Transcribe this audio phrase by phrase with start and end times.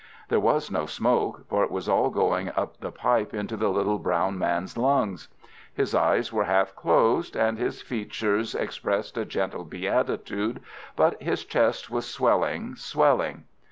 [0.29, 3.99] There was no smoke, for it was all going up the pipe into the little
[3.99, 5.27] brown man's lungs.
[5.75, 10.59] His eyes were half closed, and his features expressed a gentle beatitude,
[10.95, 13.43] but his chest was swelling, swelling.